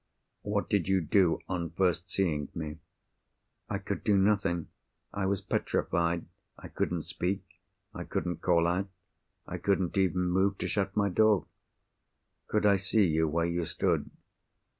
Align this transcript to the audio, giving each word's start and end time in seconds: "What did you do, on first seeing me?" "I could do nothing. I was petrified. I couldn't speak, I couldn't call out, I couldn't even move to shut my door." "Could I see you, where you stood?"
"What 0.41 0.67
did 0.67 0.87
you 0.87 0.99
do, 0.99 1.41
on 1.47 1.69
first 1.69 2.09
seeing 2.09 2.49
me?" 2.55 2.79
"I 3.69 3.77
could 3.77 4.03
do 4.03 4.17
nothing. 4.17 4.69
I 5.13 5.27
was 5.27 5.41
petrified. 5.41 6.25
I 6.57 6.69
couldn't 6.69 7.03
speak, 7.03 7.45
I 7.93 8.05
couldn't 8.05 8.41
call 8.41 8.65
out, 8.65 8.89
I 9.45 9.59
couldn't 9.59 9.95
even 9.97 10.23
move 10.27 10.57
to 10.57 10.67
shut 10.67 10.97
my 10.97 11.09
door." 11.09 11.45
"Could 12.47 12.65
I 12.65 12.77
see 12.77 13.05
you, 13.05 13.27
where 13.27 13.45
you 13.45 13.63
stood?" 13.65 14.09